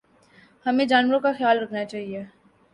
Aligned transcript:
ہمیں 0.65 0.85
جانوروں 0.85 1.19
کا 1.19 1.31
خیال 1.37 1.59
رکھنا 1.59 1.85
چاہیے 1.85 2.23